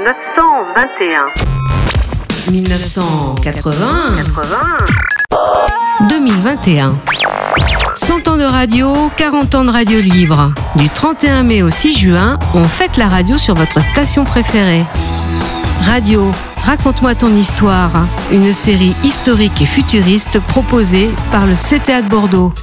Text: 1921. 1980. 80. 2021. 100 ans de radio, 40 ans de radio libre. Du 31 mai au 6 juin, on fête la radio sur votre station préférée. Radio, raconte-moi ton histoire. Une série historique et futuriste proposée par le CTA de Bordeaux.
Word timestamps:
1921. 0.00 1.26
1980. 2.50 4.16
80. 4.16 6.08
2021. 6.08 6.94
100 7.96 8.28
ans 8.28 8.38
de 8.38 8.44
radio, 8.44 8.94
40 9.18 9.54
ans 9.56 9.62
de 9.62 9.68
radio 9.68 10.00
libre. 10.00 10.54
Du 10.76 10.88
31 10.88 11.42
mai 11.42 11.62
au 11.62 11.68
6 11.68 11.98
juin, 11.98 12.38
on 12.54 12.64
fête 12.64 12.96
la 12.96 13.08
radio 13.08 13.36
sur 13.36 13.54
votre 13.54 13.82
station 13.82 14.24
préférée. 14.24 14.84
Radio, 15.82 16.32
raconte-moi 16.64 17.14
ton 17.14 17.36
histoire. 17.36 17.90
Une 18.32 18.54
série 18.54 18.94
historique 19.04 19.60
et 19.60 19.66
futuriste 19.66 20.40
proposée 20.40 21.10
par 21.30 21.46
le 21.46 21.52
CTA 21.52 22.00
de 22.00 22.08
Bordeaux. 22.08 22.54